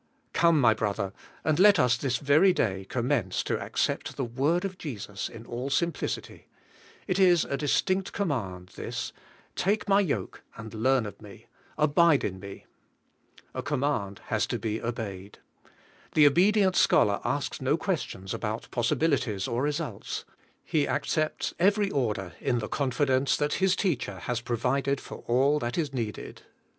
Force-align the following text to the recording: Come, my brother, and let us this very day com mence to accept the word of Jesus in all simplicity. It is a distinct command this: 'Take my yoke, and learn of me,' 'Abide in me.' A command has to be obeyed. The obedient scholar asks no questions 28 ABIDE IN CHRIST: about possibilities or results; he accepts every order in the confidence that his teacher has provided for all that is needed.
Come, 0.33 0.59
my 0.59 0.73
brother, 0.73 1.13
and 1.45 1.59
let 1.59 1.77
us 1.77 1.95
this 1.95 2.17
very 2.17 2.53
day 2.53 2.87
com 2.89 3.07
mence 3.09 3.43
to 3.43 3.59
accept 3.63 4.17
the 4.17 4.25
word 4.25 4.65
of 4.65 4.79
Jesus 4.79 5.29
in 5.29 5.45
all 5.45 5.69
simplicity. 5.69 6.47
It 7.05 7.19
is 7.19 7.45
a 7.45 7.55
distinct 7.55 8.11
command 8.11 8.69
this: 8.69 9.13
'Take 9.55 9.87
my 9.87 9.99
yoke, 10.01 10.41
and 10.57 10.73
learn 10.73 11.05
of 11.05 11.21
me,' 11.21 11.45
'Abide 11.77 12.23
in 12.23 12.39
me.' 12.39 12.65
A 13.53 13.61
command 13.61 14.21
has 14.25 14.47
to 14.47 14.57
be 14.57 14.81
obeyed. 14.81 15.37
The 16.15 16.25
obedient 16.25 16.75
scholar 16.75 17.21
asks 17.23 17.61
no 17.61 17.77
questions 17.77 18.31
28 18.31 18.35
ABIDE 18.39 18.53
IN 18.53 18.57
CHRIST: 18.59 18.65
about 18.65 18.71
possibilities 18.71 19.47
or 19.47 19.61
results; 19.61 20.25
he 20.63 20.87
accepts 20.87 21.53
every 21.59 21.91
order 21.91 22.33
in 22.39 22.57
the 22.57 22.67
confidence 22.67 23.37
that 23.37 23.53
his 23.61 23.75
teacher 23.75 24.17
has 24.21 24.41
provided 24.41 24.99
for 24.99 25.19
all 25.27 25.59
that 25.59 25.77
is 25.77 25.93
needed. 25.93 26.41